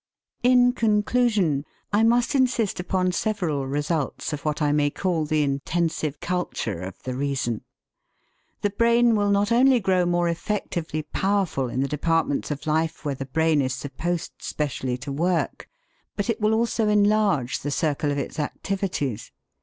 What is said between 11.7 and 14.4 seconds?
the departments of life where the brain is supposed